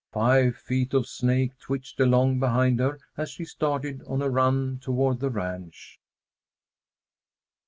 Five 0.11 0.55
feet 0.57 0.95
of 0.95 1.05
snake 1.07 1.59
twitched 1.59 1.99
along 1.99 2.39
behind 2.39 2.79
her 2.79 2.97
as 3.17 3.29
she 3.29 3.45
started 3.45 4.01
on 4.07 4.23
a 4.23 4.31
run 4.31 4.79
toward 4.81 5.19
the 5.19 5.29
ranch. 5.29 5.99